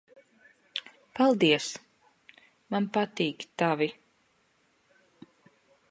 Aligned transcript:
Paldies. 1.19 1.67
Man 2.73 2.89
patīk 2.97 3.47
tavi. 3.63 3.91